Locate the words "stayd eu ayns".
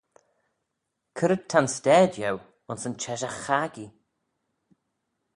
1.75-2.83